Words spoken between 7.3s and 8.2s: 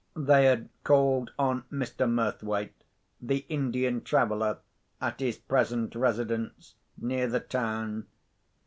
town.